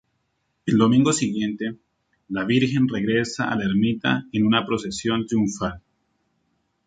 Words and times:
El 0.65 0.79
domingo 0.79 1.13
siguiente, 1.13 1.75
la 2.27 2.43
Virgen 2.43 2.87
regresa 2.89 3.51
a 3.51 3.55
la 3.55 3.65
ermita 3.65 4.25
en 4.33 4.47
una 4.47 4.65
procesión 4.65 5.27
triunfal. 5.27 5.79